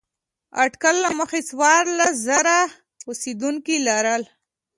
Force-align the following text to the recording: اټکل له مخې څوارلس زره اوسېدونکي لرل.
اټکل 0.63 0.95
له 1.05 1.09
مخې 1.19 1.39
څوارلس 1.49 2.13
زره 2.27 2.57
اوسېدونکي 3.07 3.75
لرل. 3.87 4.23